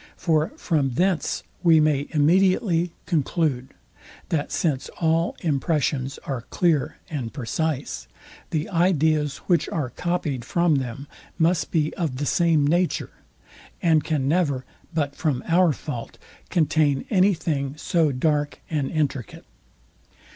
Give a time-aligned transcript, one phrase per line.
[0.17, 3.67] For from thence we may immediately conclude,
[4.29, 8.07] that since all impressions are clear and precise,
[8.49, 11.05] the ideas, which are copyed from them,
[11.37, 13.11] must be of the same nature,
[13.79, 16.17] and can never, but from our fault,
[16.49, 19.45] contain any thing so dark and intricate.